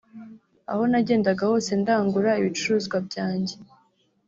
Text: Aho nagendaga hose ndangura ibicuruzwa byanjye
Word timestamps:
Aho 0.71 0.83
nagendaga 0.91 1.43
hose 1.51 1.71
ndangura 1.81 2.31
ibicuruzwa 2.41 2.97
byanjye 3.07 3.55